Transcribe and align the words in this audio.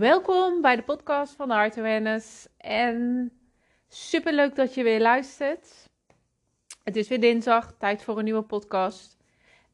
Welkom 0.00 0.60
bij 0.60 0.76
de 0.76 0.82
podcast 0.82 1.34
van 1.34 1.48
de 1.48 1.54
Heart 1.54 1.78
Awareness. 1.78 2.48
En 2.56 3.30
super 3.88 4.32
leuk 4.34 4.54
dat 4.54 4.74
je 4.74 4.82
weer 4.82 5.00
luistert. 5.00 5.88
Het 6.82 6.96
is 6.96 7.08
weer 7.08 7.20
dinsdag, 7.20 7.74
tijd 7.78 8.02
voor 8.02 8.18
een 8.18 8.24
nieuwe 8.24 8.42
podcast. 8.42 9.16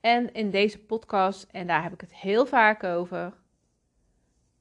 En 0.00 0.32
in 0.32 0.50
deze 0.50 0.78
podcast, 0.78 1.46
en 1.50 1.66
daar 1.66 1.82
heb 1.82 1.92
ik 1.92 2.00
het 2.00 2.14
heel 2.14 2.46
vaak 2.46 2.84
over, 2.84 3.32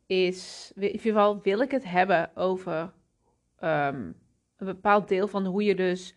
is, 0.05 0.71
in 0.75 0.81
ieder 0.81 0.99
geval 0.99 1.41
wil 1.41 1.59
ik 1.59 1.71
het 1.71 1.83
hebben 1.83 2.35
over 2.35 2.93
ehm, 3.59 4.11
een 4.57 4.65
bepaald 4.65 5.07
deel 5.07 5.27
van 5.27 5.45
hoe 5.45 5.63
je 5.63 5.75
dus 5.75 6.15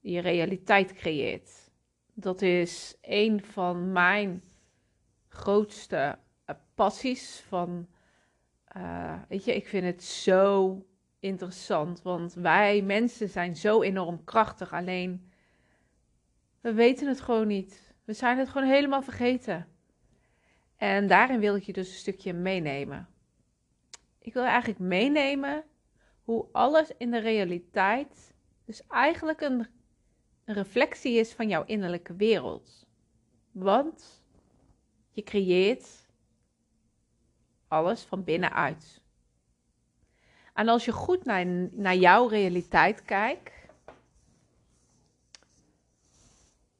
je 0.00 0.20
realiteit 0.20 0.92
creëert. 0.92 1.70
Dat 2.14 2.42
is 2.42 2.98
een 3.00 3.44
van 3.44 3.92
mijn 3.92 4.42
grootste 5.28 6.18
eh, 6.44 6.54
passies 6.74 7.44
van 7.48 7.88
uh, 8.76 9.14
weet 9.28 9.44
je, 9.44 9.54
ik 9.54 9.66
vind 9.66 9.84
het 9.84 10.02
zo 10.04 10.78
interessant. 11.20 12.02
Want 12.02 12.34
wij 12.34 12.82
mensen 12.82 13.28
zijn 13.28 13.56
zo 13.56 13.82
enorm 13.82 14.24
krachtig. 14.24 14.72
Alleen 14.72 15.30
we 16.60 16.72
weten 16.72 17.08
het 17.08 17.20
gewoon 17.20 17.46
niet. 17.46 17.94
We 18.04 18.12
zijn 18.12 18.38
het 18.38 18.48
gewoon 18.48 18.68
helemaal 18.68 19.02
vergeten. 19.02 19.66
En 20.76 21.06
daarin 21.06 21.40
wil 21.40 21.56
ik 21.56 21.62
je 21.62 21.72
dus 21.72 21.88
een 21.88 21.94
stukje 21.94 22.32
meenemen. 22.32 23.08
Ik 24.18 24.32
wil 24.32 24.44
eigenlijk 24.44 24.80
meenemen 24.80 25.64
hoe 26.22 26.48
alles 26.52 26.90
in 26.98 27.10
de 27.10 27.18
realiteit 27.18 28.34
dus 28.64 28.86
eigenlijk 28.86 29.40
een, 29.40 29.66
een 30.44 30.54
reflectie 30.54 31.18
is 31.18 31.32
van 31.32 31.48
jouw 31.48 31.64
innerlijke 31.64 32.14
wereld. 32.14 32.86
Want 33.52 34.22
je 35.10 35.22
creëert 35.22 36.07
alles 37.68 38.02
van 38.02 38.24
binnenuit. 38.24 39.00
En 40.54 40.68
als 40.68 40.84
je 40.84 40.92
goed 40.92 41.24
naar, 41.24 41.46
naar 41.72 41.96
jouw 41.96 42.26
realiteit 42.26 43.02
kijkt, 43.02 43.52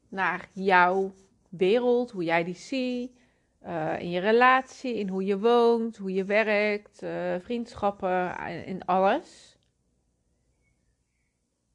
naar 0.09 0.49
jouw 0.53 1.15
wereld, 1.49 2.11
hoe 2.11 2.25
jij 2.25 2.45
die 2.45 2.55
ziet, 2.55 3.19
uh, 3.67 4.01
in 4.01 4.11
je 4.11 4.21
relatie, 4.21 4.95
in 4.95 5.09
hoe 5.09 5.25
je 5.25 5.39
woont, 5.39 5.97
hoe 5.97 6.13
je 6.13 6.25
werkt, 6.25 7.03
uh, 7.03 7.35
vriendschappen, 7.39 8.39
in 8.67 8.85
alles. 8.85 9.57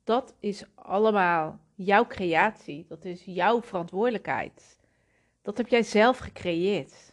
Dat 0.03 0.35
is 0.39 0.65
allemaal 0.75 1.59
jouw 1.75 2.07
creatie, 2.07 2.85
dat 2.87 3.05
is 3.05 3.23
jouw 3.25 3.61
verantwoordelijkheid. 3.61 4.79
Dat 5.41 5.57
heb 5.57 5.67
jij 5.67 5.83
zelf 5.83 6.17
gecreëerd. 6.17 7.12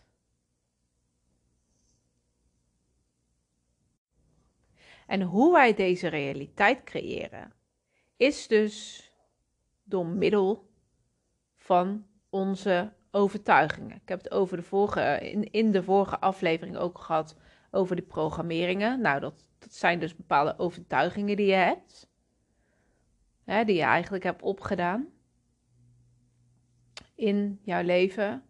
En 5.10 5.22
hoe 5.22 5.52
wij 5.52 5.74
deze 5.74 6.08
realiteit 6.08 6.84
creëren, 6.84 7.52
is 8.16 8.46
dus 8.46 9.04
door 9.82 10.06
middel 10.06 10.70
van 11.56 12.06
onze 12.28 12.92
overtuigingen. 13.10 13.96
Ik 13.96 14.08
heb 14.08 14.22
het 14.22 14.32
over 14.32 14.56
de 14.56 14.62
vorige, 14.62 15.30
in, 15.30 15.50
in 15.50 15.72
de 15.72 15.82
vorige 15.82 16.20
aflevering 16.20 16.76
ook 16.76 16.98
gehad 16.98 17.36
over 17.70 17.96
de 17.96 18.02
programmeringen. 18.02 19.00
Nou, 19.00 19.20
dat, 19.20 19.44
dat 19.58 19.74
zijn 19.74 20.00
dus 20.00 20.16
bepaalde 20.16 20.58
overtuigingen 20.58 21.36
die 21.36 21.46
je 21.46 21.52
hebt, 21.52 22.10
hè, 23.44 23.64
die 23.64 23.76
je 23.76 23.82
eigenlijk 23.82 24.24
hebt 24.24 24.42
opgedaan 24.42 25.08
in 27.14 27.60
jouw 27.62 27.82
leven. 27.82 28.44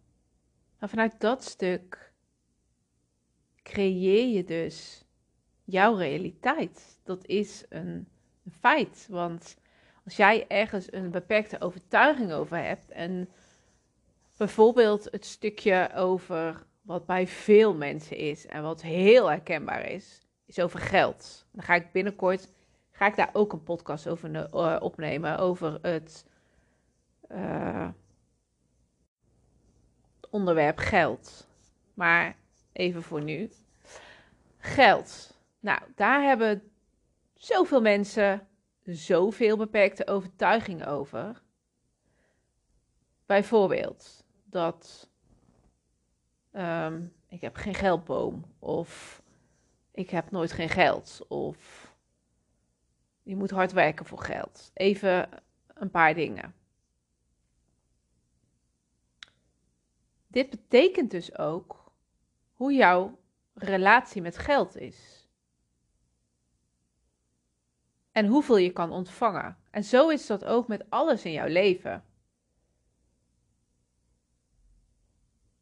Maar 0.79 0.89
vanuit 0.89 1.21
dat 1.21 1.45
stuk 1.45 2.13
creëer 3.63 4.37
je 4.37 4.45
dus 4.45 5.05
jouw 5.71 5.95
realiteit. 5.95 7.01
Dat 7.05 7.27
is 7.27 7.65
een, 7.69 8.09
een 8.45 8.53
feit. 8.61 9.07
Want 9.11 9.57
als 10.05 10.17
jij 10.17 10.45
ergens 10.49 10.93
een 10.93 11.11
beperkte 11.11 11.61
overtuiging 11.61 12.33
over 12.33 12.57
hebt 12.57 12.91
en 12.91 13.29
bijvoorbeeld 14.37 15.09
het 15.11 15.27
stukje 15.27 15.91
over 15.95 16.67
wat 16.83 17.07
bij 17.07 17.27
veel 17.27 17.75
mensen 17.75 18.17
is 18.17 18.47
en 18.47 18.63
wat 18.63 18.83
heel 18.83 19.31
herkenbaar 19.31 19.87
is, 19.87 20.21
is 20.47 20.59
over 20.59 20.81
geld. 20.81 21.47
Dan 21.53 21.63
ga 21.63 21.75
ik 21.75 21.93
binnenkort 21.93 22.49
ga 23.01 23.07
ik 23.07 23.17
daar 23.17 23.31
ook 23.33 23.53
een 23.53 23.63
podcast 23.63 24.09
over 24.09 24.51
uh, 24.55 24.77
opnemen 24.81 25.39
over 25.39 25.79
het 25.83 26.25
uh, 27.29 27.89
onderwerp 30.31 30.79
geld. 30.79 31.49
Maar 31.95 32.37
even 32.73 33.03
voor 33.03 33.23
nu. 33.23 33.51
Geld. 34.59 35.35
Nou, 35.61 35.81
daar 35.95 36.23
hebben 36.23 36.73
zoveel 37.35 37.81
mensen 37.81 38.49
zoveel 38.83 39.57
beperkte 39.57 40.07
overtuigingen 40.07 40.87
over. 40.87 41.43
Bijvoorbeeld 43.27 44.25
dat 44.45 45.11
um, 46.53 47.13
ik 47.29 47.41
heb 47.41 47.57
geen 47.57 47.75
geldboom 47.75 48.45
of 48.59 49.23
ik 49.91 50.11
heb 50.11 50.31
nooit 50.31 50.53
geen 50.53 50.69
geld 50.69 51.25
of 51.29 51.95
je 53.23 53.37
moet 53.37 53.51
hard 53.51 53.73
werken 53.73 54.07
voor 54.07 54.23
geld. 54.23 54.71
Even 54.75 55.29
een 55.75 55.91
paar 55.91 56.15
dingen. 56.15 56.55
Dit 60.27 60.51
betekent 60.51 61.11
dus 61.11 61.39
ook 61.39 61.93
hoe 62.53 62.73
jouw 62.73 63.19
relatie 63.55 64.23
met 64.23 64.39
geld 64.39 64.77
is 64.77 65.20
en 68.13 68.27
hoeveel 68.27 68.57
je 68.57 68.71
kan 68.73 68.91
ontvangen. 68.91 69.57
En 69.71 69.85
zo 69.85 70.09
is 70.09 70.27
dat 70.27 70.45
ook 70.45 70.69
met 70.69 70.85
alles 70.89 71.25
in 71.25 71.33
jouw 71.33 71.49
leven. 71.49 72.05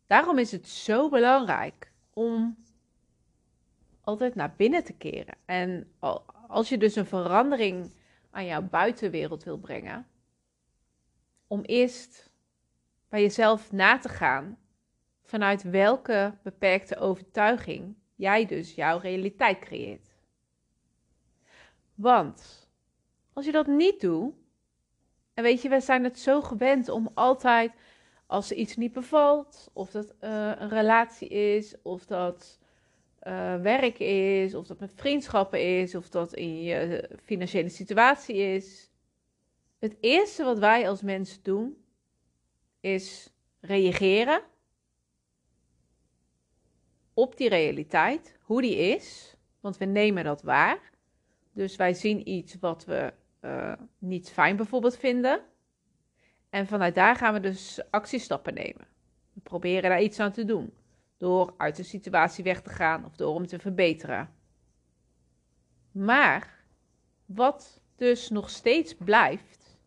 Daarom 0.07 0.39
is 0.39 0.53
het 0.53 0.69
zo 0.69 1.09
belangrijk 1.09 1.93
om 2.11 2.65
altijd 4.01 4.35
naar 4.35 4.55
binnen 4.57 4.85
te 4.85 4.93
keren. 4.93 5.37
En 5.45 5.93
als 6.49 6.69
je 6.69 6.79
dus 6.79 6.97
een 6.97 7.07
verandering 7.07 7.93
aan 8.31 8.45
jouw 8.45 8.63
buitenwereld 8.63 9.45
wil 9.45 9.59
brengen, 9.59 10.07
om 11.47 11.63
eerst 11.63 12.31
bij 13.09 13.21
jezelf 13.23 13.73
na 13.73 13.99
te 13.99 14.09
gaan 14.09 14.59
vanuit 15.23 15.63
welke 15.63 16.39
beperkte 16.43 16.97
overtuiging 16.97 17.97
jij 18.15 18.47
dus 18.47 18.75
jouw 18.75 18.99
realiteit 18.99 19.59
creëert. 19.59 20.08
Want 21.99 22.69
als 23.33 23.45
je 23.45 23.53
dat 23.53 23.67
niet 23.67 24.01
doet, 24.01 24.35
en 25.35 25.43
weet 25.43 25.63
je, 25.63 25.69
we 25.69 25.81
zijn 25.81 26.05
het 26.05 26.19
zo 26.19 26.43
gewend 26.43 26.89
om 26.89 27.11
altijd, 27.15 27.73
als 28.27 28.51
er 28.51 28.57
iets 28.57 28.77
niet 28.77 28.93
bevalt, 28.93 29.71
of 29.73 29.91
dat 29.91 30.15
uh, 30.21 30.53
een 30.59 30.69
relatie 30.69 31.29
is, 31.29 31.75
of 31.83 32.07
dat 32.07 32.59
uh, 33.23 33.61
werk 33.61 33.99
is, 33.99 34.55
of 34.55 34.67
dat 34.67 34.81
met 34.81 34.93
vriendschappen 34.95 35.81
is, 35.81 35.95
of 35.95 36.09
dat 36.09 36.35
in 36.35 36.63
je 36.63 37.11
financiële 37.25 37.69
situatie 37.69 38.37
is. 38.37 38.91
Het 39.79 39.97
eerste 40.01 40.45
wat 40.45 40.59
wij 40.59 40.89
als 40.89 41.03
mensen 41.03 41.43
doen, 41.43 41.85
is 42.81 43.33
reageren 43.61 44.43
op 47.15 47.37
die 47.37 47.49
realiteit, 47.49 48.39
hoe 48.41 48.63
die 48.63 48.77
is, 48.77 49.37
want 49.61 49.77
we 49.77 49.85
nemen 49.85 50.25
dat 50.25 50.43
waar. 50.43 50.97
Dus 51.59 51.77
wij 51.77 51.95
zien 51.95 52.29
iets 52.29 52.59
wat 52.61 52.85
we 52.85 53.13
uh, 53.41 53.73
niet 53.99 54.31
fijn 54.31 54.57
bijvoorbeeld 54.57 54.97
vinden. 54.97 55.41
En 56.51 56.67
vanuit 56.67 56.95
daar 56.95 57.17
gaan 57.17 57.35
we 57.35 57.41
dus 57.41 57.81
actiestappen 57.91 58.55
nemen. 58.55 58.87
We 59.33 59.41
proberen 59.41 59.91
daar 59.91 60.03
iets 60.03 60.21
aan 60.21 60.33
te 60.33 60.45
doen. 60.45 60.73
Door 61.17 61.55
uit 61.57 61.77
de 61.77 61.83
situatie 61.83 62.45
weg 62.45 62.63
te 62.63 62.71
gaan 62.71 63.05
of 63.05 63.17
door 63.17 63.35
hem 63.35 63.47
te 63.47 63.59
verbeteren. 63.59 64.35
Maar 65.91 66.65
wat 67.27 67.81
dus 67.97 68.29
nog 68.29 68.51
steeds 68.51 68.95
blijft, 68.95 69.79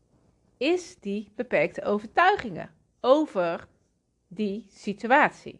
is 0.58 1.00
die 1.00 1.32
beperkte 1.36 1.84
overtuigingen 1.84 2.70
over 3.00 3.68
die 4.28 4.66
situatie. 4.70 5.60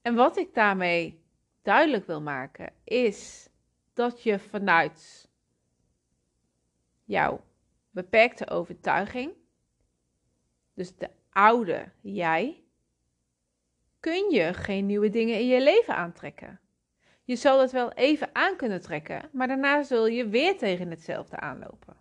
En 0.00 0.14
wat 0.14 0.36
ik 0.36 0.54
daarmee 0.54 1.21
duidelijk 1.62 2.06
wil 2.06 2.20
maken, 2.20 2.72
is 2.84 3.48
dat 3.92 4.22
je 4.22 4.38
vanuit 4.38 5.30
jouw 7.04 7.44
beperkte 7.90 8.48
overtuiging, 8.48 9.32
dus 10.74 10.96
de 10.96 11.10
oude 11.30 11.92
jij, 12.00 12.64
kun 14.00 14.30
je 14.30 14.54
geen 14.54 14.86
nieuwe 14.86 15.10
dingen 15.10 15.38
in 15.38 15.46
je 15.46 15.62
leven 15.62 15.96
aantrekken. 15.96 16.60
Je 17.24 17.36
zal 17.36 17.60
het 17.60 17.70
wel 17.70 17.92
even 17.92 18.34
aan 18.34 18.56
kunnen 18.56 18.80
trekken, 18.80 19.30
maar 19.32 19.46
daarna 19.46 19.82
zul 19.82 20.06
je 20.06 20.28
weer 20.28 20.58
tegen 20.58 20.90
hetzelfde 20.90 21.36
aanlopen. 21.36 21.96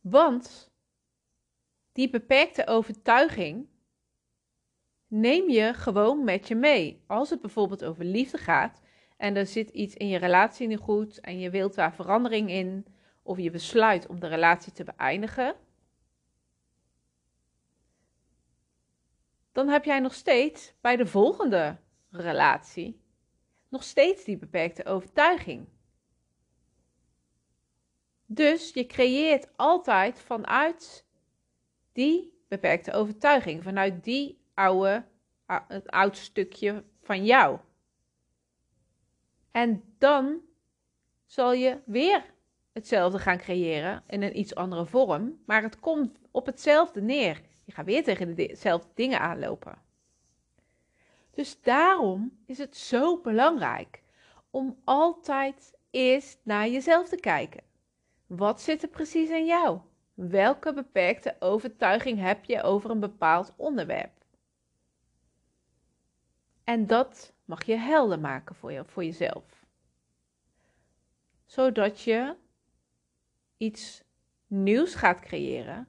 Want 0.00 0.70
die 1.92 2.10
beperkte 2.10 2.66
overtuiging 2.66 3.68
neem 5.08 5.50
je 5.50 5.74
gewoon 5.74 6.24
met 6.24 6.48
je 6.48 6.54
mee. 6.54 7.02
Als 7.06 7.30
het 7.30 7.40
bijvoorbeeld 7.40 7.84
over 7.84 8.04
liefde 8.04 8.38
gaat 8.38 8.80
en 9.16 9.36
er 9.36 9.46
zit 9.46 9.70
iets 9.70 9.94
in 9.94 10.08
je 10.08 10.18
relatie 10.18 10.66
niet 10.66 10.78
goed 10.78 11.20
en 11.20 11.38
je 11.38 11.50
wilt 11.50 11.74
daar 11.74 11.94
verandering 11.94 12.50
in, 12.50 12.86
of 13.22 13.38
je 13.38 13.50
besluit 13.50 14.06
om 14.06 14.20
de 14.20 14.26
relatie 14.26 14.72
te 14.72 14.84
beëindigen, 14.84 15.56
dan 19.52 19.68
heb 19.68 19.84
jij 19.84 20.00
nog 20.00 20.14
steeds 20.14 20.74
bij 20.80 20.96
de 20.96 21.06
volgende 21.06 21.76
relatie 22.10 23.00
nog 23.68 23.82
steeds 23.82 24.24
die 24.24 24.36
beperkte 24.36 24.84
overtuiging. 24.84 25.68
Dus 28.26 28.72
je 28.72 28.86
creëert 28.86 29.56
altijd 29.56 30.20
vanuit 30.20 31.06
die 31.92 32.42
beperkte 32.48 32.92
overtuiging, 32.92 33.62
vanuit 33.62 34.04
die 34.04 34.37
oude, 34.58 35.04
het 35.46 35.90
oud 35.90 36.16
stukje 36.16 36.84
van 37.02 37.24
jou. 37.24 37.58
En 39.50 39.82
dan 39.98 40.40
zal 41.24 41.52
je 41.52 41.78
weer 41.84 42.24
hetzelfde 42.72 43.18
gaan 43.18 43.38
creëren 43.38 44.02
in 44.06 44.22
een 44.22 44.38
iets 44.38 44.54
andere 44.54 44.86
vorm, 44.86 45.42
maar 45.46 45.62
het 45.62 45.80
komt 45.80 46.18
op 46.30 46.46
hetzelfde 46.46 47.02
neer. 47.02 47.40
Je 47.64 47.72
gaat 47.72 47.84
weer 47.84 48.04
tegen 48.04 48.34
dezelfde 48.34 48.88
dingen 48.94 49.20
aanlopen. 49.20 49.78
Dus 51.30 51.60
daarom 51.62 52.38
is 52.46 52.58
het 52.58 52.76
zo 52.76 53.20
belangrijk 53.20 54.02
om 54.50 54.78
altijd 54.84 55.74
eerst 55.90 56.40
naar 56.42 56.68
jezelf 56.68 57.08
te 57.08 57.16
kijken. 57.16 57.62
Wat 58.26 58.60
zit 58.60 58.82
er 58.82 58.88
precies 58.88 59.30
in 59.30 59.46
jou? 59.46 59.80
Welke 60.14 60.72
beperkte 60.72 61.36
overtuiging 61.38 62.18
heb 62.20 62.44
je 62.44 62.62
over 62.62 62.90
een 62.90 63.00
bepaald 63.00 63.52
onderwerp? 63.56 64.17
En 66.68 66.86
dat 66.86 67.32
mag 67.44 67.64
je 67.64 67.76
helder 67.76 68.20
maken 68.20 68.54
voor, 68.54 68.72
je, 68.72 68.84
voor 68.84 69.04
jezelf. 69.04 69.66
Zodat 71.44 72.00
je 72.00 72.36
iets 73.56 74.02
nieuws 74.46 74.94
gaat 74.94 75.20
creëren 75.20 75.88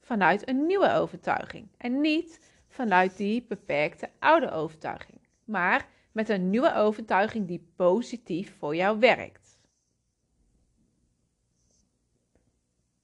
vanuit 0.00 0.48
een 0.48 0.66
nieuwe 0.66 0.92
overtuiging. 0.92 1.68
En 1.76 2.00
niet 2.00 2.40
vanuit 2.68 3.16
die 3.16 3.42
beperkte 3.42 4.10
oude 4.18 4.50
overtuiging. 4.50 5.20
Maar 5.44 5.88
met 6.12 6.28
een 6.28 6.50
nieuwe 6.50 6.74
overtuiging 6.74 7.46
die 7.46 7.72
positief 7.76 8.56
voor 8.58 8.76
jou 8.76 8.98
werkt. 8.98 9.58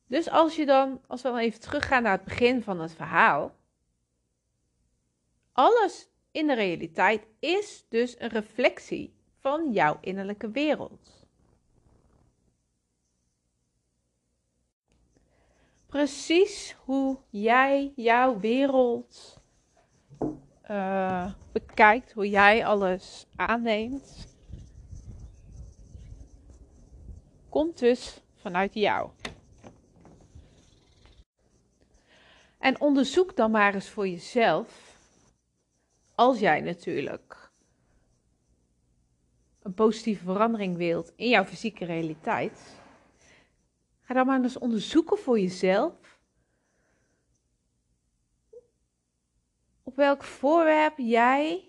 Dus 0.07 0.31
als 0.31 0.57
je 0.57 0.67
dan, 0.67 1.01
als 1.07 1.23
we 1.23 1.29
dan 1.29 1.39
even 1.39 1.61
teruggaan 1.61 2.03
naar 2.03 2.13
het 2.13 2.25
begin 2.25 2.63
van 2.63 2.81
het 2.81 2.95
verhaal. 2.95 3.57
Alles 5.53 6.15
in 6.37 6.47
de 6.47 6.55
realiteit 6.55 7.27
is 7.39 7.87
dus 7.89 8.21
een 8.21 8.29
reflectie 8.29 9.15
van 9.41 9.73
jouw 9.73 9.99
innerlijke 10.01 10.51
wereld. 10.51 11.27
Precies 15.87 16.77
hoe 16.85 17.19
jij 17.31 17.93
jouw 17.95 18.39
wereld 18.39 19.41
uh, 20.71 21.33
bekijkt, 21.53 22.13
hoe 22.13 22.29
jij 22.29 22.67
alles 22.67 23.27
aanneemt, 23.37 24.37
komt 27.49 27.79
dus 27.79 28.23
vanuit 28.35 28.75
jou. 28.75 29.11
En 32.59 32.81
onderzoek 32.81 33.37
dan 33.37 33.51
maar 33.51 33.75
eens 33.75 33.89
voor 33.89 34.09
jezelf, 34.09 34.86
als 36.17 36.39
jij 36.39 36.61
natuurlijk 36.61 37.51
een 39.63 39.75
positieve 39.75 40.25
verandering 40.25 40.77
wilt 40.77 41.13
in 41.17 41.29
jouw 41.29 41.45
fysieke 41.45 41.85
realiteit. 41.85 42.81
Ga 44.01 44.15
dan 44.15 44.27
maar 44.27 44.43
eens 44.43 44.59
onderzoeken 44.59 45.19
voor 45.19 45.39
jezelf. 45.41 46.21
Op 49.83 49.97
welk 49.97 50.23
voorwerp 50.23 50.99
jij, 50.99 51.69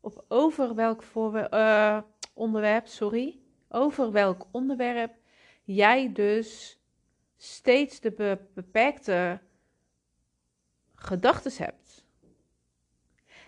op 0.00 0.24
over 0.28 0.74
welk 0.74 1.04
uh, 1.14 1.98
onderwerp, 2.32 2.86
sorry, 2.86 3.38
over 3.68 4.12
welk 4.12 4.46
onderwerp 4.50 5.14
jij 5.64 6.12
dus 6.12 6.78
steeds 7.36 8.00
de 8.00 8.38
beperkte 8.54 9.40
gedachten 10.94 11.64
hebt. 11.64 11.83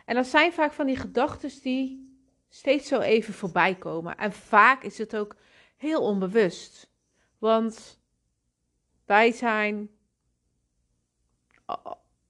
En 0.06 0.14
dat 0.14 0.26
zijn 0.26 0.52
vaak 0.52 0.72
van 0.72 0.86
die 0.86 0.96
gedachten 0.96 1.50
die 1.62 2.14
steeds 2.48 2.88
zo 2.88 3.00
even 3.00 3.34
voorbij 3.34 3.74
komen. 3.74 4.16
En 4.16 4.32
vaak 4.32 4.82
is 4.82 4.98
het 4.98 5.16
ook 5.16 5.36
heel 5.76 6.02
onbewust. 6.02 6.90
Want 7.38 8.00
wij 9.04 9.32
zijn 9.32 9.90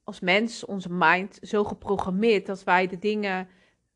als 0.03 0.19
mens, 0.19 0.65
onze 0.65 0.91
mind, 0.91 1.39
zo 1.41 1.63
geprogrammeerd 1.63 2.45
dat 2.45 2.63
wij 2.63 2.87
de 2.87 2.99
dingen 2.99 3.47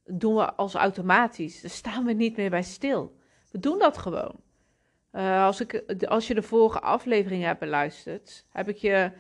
doen 0.06 0.36
we 0.36 0.54
als 0.54 0.74
automatisch. 0.74 1.62
Daar 1.62 1.72
staan 1.72 2.06
we 2.06 2.14
niet 2.14 2.38
meer 2.38 2.50
bij 2.50 2.64
stil. 2.64 3.16
We 3.52 3.60
doen 3.60 3.80
dat 3.80 3.98
gewoon. 3.98 4.40
Uh, 5.12 5.46
als, 5.46 5.62
ik, 5.62 6.04
als 6.04 6.28
je 6.28 6.34
de 6.34 6.42
vorige 6.42 6.80
aflevering 6.80 7.44
hebt 7.44 7.60
beluisterd, 7.60 8.46
heb 8.50 8.68
ik 8.70 8.78
je 8.78 9.12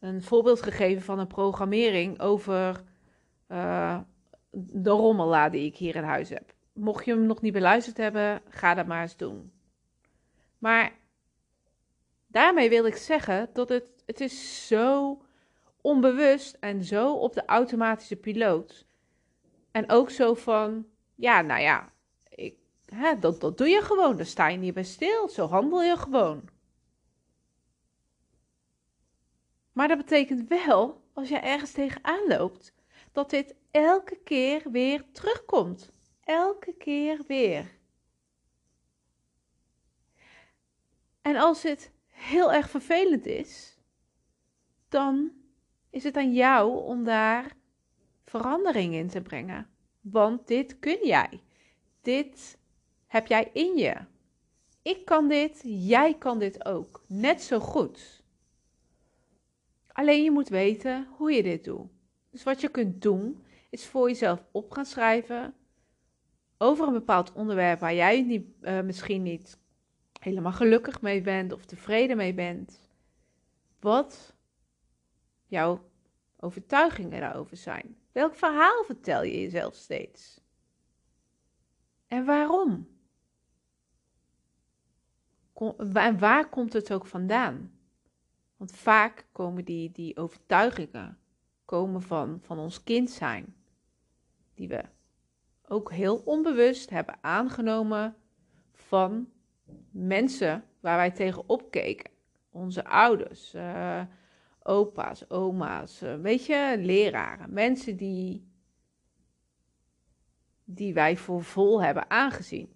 een 0.00 0.22
voorbeeld 0.22 0.62
gegeven 0.62 1.02
van 1.02 1.18
een 1.18 1.26
programmering 1.26 2.20
over 2.20 2.84
uh, 3.52 4.00
de 4.50 4.90
rommella 4.90 5.48
die 5.48 5.66
ik 5.66 5.76
hier 5.76 5.96
in 5.96 6.02
huis 6.02 6.28
heb. 6.28 6.54
Mocht 6.72 7.04
je 7.04 7.10
hem 7.10 7.26
nog 7.26 7.40
niet 7.40 7.52
beluisterd 7.52 7.96
hebben, 7.96 8.42
ga 8.48 8.74
dat 8.74 8.86
maar 8.86 9.02
eens 9.02 9.16
doen. 9.16 9.52
Maar 10.58 10.92
daarmee 12.26 12.68
wil 12.68 12.86
ik 12.86 12.96
zeggen 12.96 13.50
dat 13.52 13.68
het, 13.68 13.84
het 14.06 14.20
is 14.20 14.66
zo 14.66 15.20
onbewust 15.80 16.56
en 16.60 16.84
zo 16.84 17.14
op 17.14 17.34
de 17.34 17.44
automatische 17.44 18.16
piloot. 18.16 18.86
En 19.70 19.90
ook 19.90 20.10
zo 20.10 20.34
van, 20.34 20.86
ja, 21.14 21.40
nou 21.40 21.60
ja, 21.60 21.92
ik, 22.28 22.54
hè, 22.94 23.18
dat, 23.18 23.40
dat 23.40 23.58
doe 23.58 23.68
je 23.68 23.82
gewoon. 23.82 24.16
Daar 24.16 24.26
sta 24.26 24.48
je 24.48 24.56
niet 24.56 24.74
bij 24.74 24.84
stil. 24.84 25.28
Zo 25.28 25.46
handel 25.46 25.82
je 25.82 25.96
gewoon. 25.96 26.48
Maar 29.72 29.88
dat 29.88 29.98
betekent 29.98 30.48
wel, 30.48 31.02
als 31.12 31.28
je 31.28 31.38
ergens 31.38 31.72
tegenaan 31.72 32.26
loopt, 32.28 32.72
dat 33.12 33.30
dit 33.30 33.54
elke 33.70 34.18
keer 34.24 34.70
weer 34.70 35.04
terugkomt. 35.12 35.92
Elke 36.24 36.72
keer 36.72 37.24
weer. 37.26 37.78
En 41.22 41.36
als 41.36 41.62
het 41.62 41.92
heel 42.06 42.52
erg 42.52 42.70
vervelend 42.70 43.26
is, 43.26 43.78
dan 44.88 45.32
is 45.90 46.04
het 46.04 46.16
aan 46.16 46.32
jou 46.32 46.84
om 46.84 47.04
daar 47.04 47.56
verandering 48.24 48.94
in 48.94 49.08
te 49.08 49.20
brengen. 49.20 49.70
Want 50.00 50.46
dit 50.46 50.78
kun 50.78 51.06
jij. 51.06 51.42
Dit 52.00 52.58
heb 53.06 53.26
jij 53.26 53.50
in 53.52 53.76
je. 53.76 53.96
Ik 54.82 55.04
kan 55.04 55.28
dit, 55.28 55.60
jij 55.64 56.14
kan 56.18 56.38
dit 56.38 56.64
ook. 56.64 57.04
Net 57.06 57.42
zo 57.42 57.58
goed. 57.58 58.22
Alleen 59.92 60.22
je 60.22 60.30
moet 60.30 60.48
weten 60.48 61.08
hoe 61.16 61.32
je 61.32 61.42
dit 61.42 61.64
doet. 61.64 61.99
Dus 62.30 62.42
wat 62.42 62.60
je 62.60 62.68
kunt 62.68 63.02
doen, 63.02 63.44
is 63.70 63.86
voor 63.86 64.08
jezelf 64.08 64.44
op 64.50 64.72
gaan 64.72 64.84
schrijven 64.84 65.54
over 66.58 66.86
een 66.86 66.92
bepaald 66.92 67.32
onderwerp 67.32 67.80
waar 67.80 67.94
jij 67.94 68.22
niet, 68.22 68.46
uh, 68.62 68.80
misschien 68.80 69.22
niet 69.22 69.58
helemaal 70.20 70.52
gelukkig 70.52 71.00
mee 71.00 71.20
bent 71.20 71.52
of 71.52 71.64
tevreden 71.64 72.16
mee 72.16 72.34
bent. 72.34 72.88
Wat 73.80 74.34
jouw 75.46 75.90
overtuigingen 76.36 77.20
daarover 77.20 77.56
zijn. 77.56 77.96
Welk 78.12 78.34
verhaal 78.34 78.84
vertel 78.84 79.22
je 79.22 79.40
jezelf 79.40 79.74
steeds? 79.74 80.40
En 82.06 82.24
waarom? 82.24 82.88
en 85.92 86.18
waar 86.18 86.48
komt 86.48 86.72
het 86.72 86.92
ook 86.92 87.06
vandaan? 87.06 87.72
Want 88.56 88.72
vaak 88.72 89.26
komen 89.32 89.64
die, 89.64 89.92
die 89.92 90.16
overtuigingen 90.16 91.18
komen 91.70 92.02
van, 92.02 92.38
van 92.42 92.58
ons 92.58 92.82
kind 92.82 93.10
zijn. 93.10 93.54
Die 94.54 94.68
we 94.68 94.84
ook 95.62 95.92
heel 95.92 96.16
onbewust 96.16 96.90
hebben 96.90 97.18
aangenomen 97.20 98.16
van 98.72 99.28
mensen 99.90 100.64
waar 100.80 100.96
wij 100.96 101.10
tegen 101.10 101.48
opkeken. 101.48 102.10
Onze 102.50 102.84
ouders, 102.84 103.54
uh, 103.54 104.02
opa's, 104.62 105.30
oma's, 105.30 106.02
uh, 106.02 106.20
weet 106.20 106.46
je, 106.46 106.76
leraren. 106.78 107.52
Mensen 107.52 107.96
die, 107.96 108.48
die 110.64 110.94
wij 110.94 111.16
voor 111.16 111.42
vol 111.42 111.82
hebben 111.82 112.10
aangezien. 112.10 112.72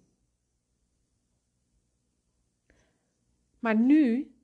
Maar 3.59 3.79
nu 3.79 4.35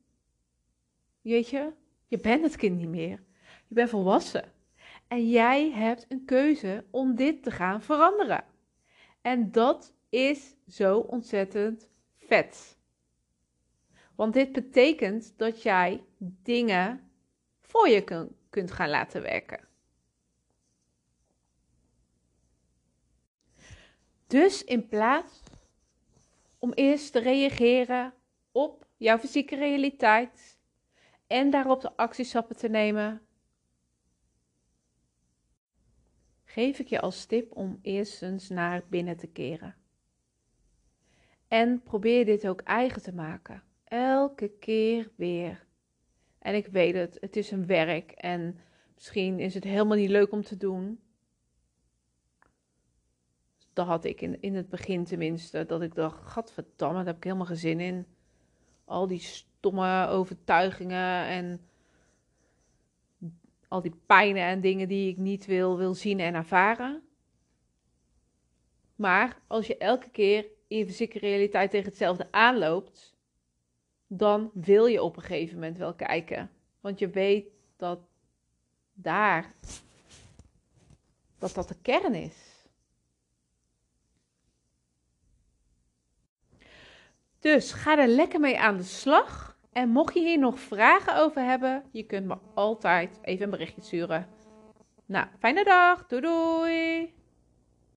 Weet 1.21 1.49
je, 1.49 1.73
je 2.07 2.17
bent 2.17 2.43
het 2.43 2.55
kind 2.55 2.77
niet 2.77 2.87
meer. 2.87 3.23
Je 3.71 3.77
bent 3.77 3.89
volwassen. 3.89 4.51
En 5.07 5.29
jij 5.29 5.71
hebt 5.71 6.05
een 6.09 6.25
keuze 6.25 6.85
om 6.89 7.15
dit 7.15 7.43
te 7.43 7.51
gaan 7.51 7.81
veranderen. 7.81 8.43
En 9.21 9.51
dat 9.51 9.93
is 10.09 10.55
zo 10.67 10.99
ontzettend 10.99 11.89
vet. 12.17 12.77
Want 14.15 14.33
dit 14.33 14.51
betekent 14.51 15.33
dat 15.37 15.61
jij 15.61 16.03
dingen 16.17 17.11
voor 17.61 17.87
je 17.89 18.27
kunt 18.49 18.71
gaan 18.71 18.89
laten 18.89 19.21
werken. 19.21 19.67
Dus 24.27 24.63
in 24.63 24.87
plaats 24.87 25.43
om 26.59 26.73
eerst 26.73 27.11
te 27.11 27.19
reageren 27.19 28.13
op 28.51 28.87
jouw 28.97 29.17
fysieke 29.17 29.55
realiteit 29.55 30.57
en 31.27 31.49
daarop 31.49 31.81
de 31.81 31.95
actiestappen 31.95 32.57
te 32.57 32.67
nemen, 32.69 33.25
geef 36.53 36.79
ik 36.79 36.87
je 36.87 37.01
als 37.01 37.25
tip 37.25 37.55
om 37.55 37.79
eerst 37.81 38.21
eens 38.21 38.49
naar 38.49 38.83
binnen 38.89 39.17
te 39.17 39.27
keren. 39.27 39.75
En 41.47 41.81
probeer 41.83 42.25
dit 42.25 42.47
ook 42.47 42.61
eigen 42.61 43.01
te 43.01 43.13
maken. 43.13 43.63
Elke 43.83 44.49
keer 44.59 45.11
weer. 45.15 45.65
En 46.39 46.55
ik 46.55 46.67
weet 46.67 46.95
het, 46.95 47.17
het 47.19 47.35
is 47.35 47.51
een 47.51 47.65
werk 47.65 48.11
en 48.11 48.57
misschien 48.95 49.39
is 49.39 49.53
het 49.53 49.63
helemaal 49.63 49.97
niet 49.97 50.09
leuk 50.09 50.31
om 50.31 50.43
te 50.43 50.57
doen. 50.57 50.99
Dat 53.73 53.85
had 53.85 54.03
ik 54.03 54.21
in, 54.21 54.41
in 54.41 54.55
het 54.55 54.69
begin 54.69 55.03
tenminste, 55.03 55.65
dat 55.65 55.81
ik 55.81 55.95
dacht, 55.95 56.27
gadverdamme, 56.31 56.97
daar 56.97 57.05
heb 57.05 57.17
ik 57.17 57.23
helemaal 57.23 57.45
geen 57.45 57.57
zin 57.57 57.79
in. 57.79 58.05
Al 58.85 59.07
die 59.07 59.19
stomme 59.19 60.07
overtuigingen 60.07 61.25
en 61.25 61.65
al 63.71 63.81
die 63.81 63.95
pijnen 64.05 64.43
en 64.43 64.61
dingen 64.61 64.87
die 64.87 65.09
ik 65.09 65.17
niet 65.17 65.45
wil, 65.45 65.77
wil 65.77 65.93
zien 65.93 66.19
en 66.19 66.33
ervaren. 66.33 67.03
Maar 68.95 69.41
als 69.47 69.67
je 69.67 69.77
elke 69.77 70.09
keer 70.09 70.45
in 70.67 70.77
je 70.77 70.85
fysieke 70.85 71.19
realiteit 71.19 71.71
tegen 71.71 71.87
hetzelfde 71.87 72.27
aanloopt, 72.31 73.15
dan 74.07 74.51
wil 74.53 74.85
je 74.85 75.03
op 75.03 75.15
een 75.15 75.21
gegeven 75.21 75.55
moment 75.55 75.77
wel 75.77 75.93
kijken. 75.93 76.51
Want 76.79 76.99
je 76.99 77.09
weet 77.09 77.47
dat 77.77 77.99
daar, 78.93 79.55
dat 81.37 81.53
dat 81.53 81.67
de 81.67 81.77
kern 81.81 82.13
is. 82.13 82.67
Dus 87.39 87.71
ga 87.71 87.97
er 87.97 88.07
lekker 88.07 88.39
mee 88.39 88.59
aan 88.59 88.77
de 88.77 88.83
slag. 88.83 89.50
En 89.71 89.89
mocht 89.89 90.13
je 90.13 90.19
hier 90.19 90.39
nog 90.39 90.59
vragen 90.59 91.15
over 91.15 91.43
hebben, 91.43 91.83
je 91.91 92.03
kunt 92.03 92.25
me 92.25 92.37
altijd 92.53 93.19
even 93.21 93.43
een 93.43 93.49
berichtje 93.49 93.81
sturen. 93.81 94.27
Nou, 95.05 95.27
fijne 95.39 95.63
dag. 95.63 96.07
Doei 96.07 96.21
doei. 96.21 97.20